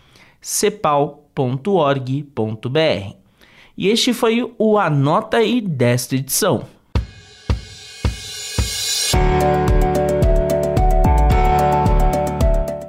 cepal.org.br. 0.41 3.15
E 3.77 3.87
este 3.87 4.13
foi 4.13 4.51
o 4.57 4.77
Anota 4.77 5.37
aí 5.37 5.61
desta 5.61 6.15
edição. 6.15 6.65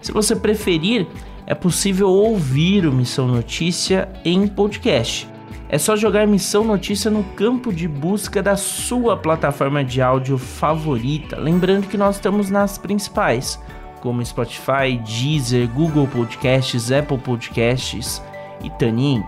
Se 0.00 0.10
você 0.10 0.34
preferir, 0.34 1.06
é 1.46 1.54
possível 1.54 2.08
ouvir 2.08 2.86
o 2.86 2.92
Missão 2.92 3.28
Notícia 3.28 4.08
em 4.24 4.48
podcast 4.48 5.28
é 5.70 5.78
só 5.78 5.94
jogar 5.94 6.26
Missão 6.26 6.64
Notícia 6.64 7.10
no 7.10 7.22
campo 7.22 7.72
de 7.72 7.86
busca 7.86 8.42
da 8.42 8.56
sua 8.56 9.16
plataforma 9.16 9.84
de 9.84 10.02
áudio 10.02 10.36
favorita. 10.36 11.38
Lembrando 11.38 11.86
que 11.86 11.96
nós 11.96 12.16
estamos 12.16 12.50
nas 12.50 12.76
principais, 12.76 13.60
como 14.00 14.24
Spotify, 14.24 15.00
Deezer, 15.06 15.68
Google 15.68 16.08
Podcasts, 16.08 16.90
Apple 16.90 17.18
Podcasts 17.18 18.20
e 18.64 18.70
Tanin. 18.70 19.22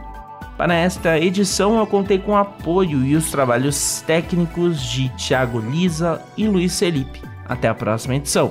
Para 0.59 0.75
esta 0.75 1.17
edição, 1.17 1.79
eu 1.79 1.87
contei 1.87 2.19
com 2.19 2.33
o 2.33 2.37
apoio 2.37 3.05
e 3.05 3.15
os 3.15 3.31
trabalhos 3.31 4.03
técnicos 4.05 4.83
de 4.83 5.09
Thiago 5.11 5.61
Lisa 5.61 6.21
e 6.37 6.49
Luiz 6.49 6.77
Felipe. 6.77 7.23
Até 7.49 7.69
a 7.69 7.75
próxima 7.75 8.17
edição. 8.17 8.51